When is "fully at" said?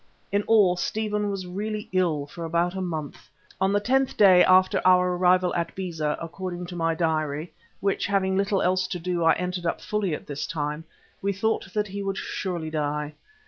9.79-10.25